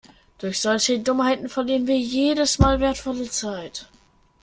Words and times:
Durch 0.39 0.59
solche 0.59 0.97
Dummheiten 0.99 1.47
verlieren 1.47 1.85
wir 1.85 1.99
jedes 1.99 2.57
Mal 2.57 2.79
wertvolle 2.79 3.29
Zeit. 3.29 3.87